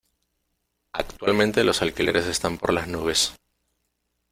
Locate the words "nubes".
2.87-3.35